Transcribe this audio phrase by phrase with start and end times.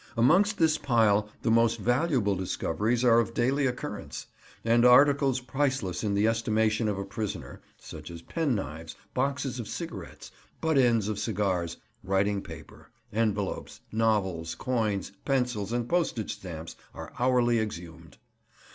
[0.17, 4.25] Amongst this pile the most valuable discoveries are of daily occurrence;
[4.65, 9.67] and articles priceless in the estimation of a prisoner, such as pen knives, boxes of
[9.67, 17.13] cigarettes, butt ends of cigars, writing paper, envelopes, novels, coins, pencils, and postage stamps, are
[17.19, 18.17] hourly exhumed.